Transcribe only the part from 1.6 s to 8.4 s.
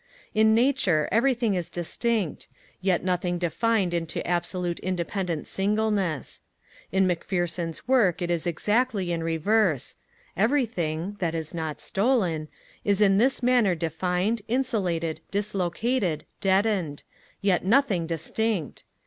distinct, yet nothing defined into absolute independent singleness. In Macpherson's work it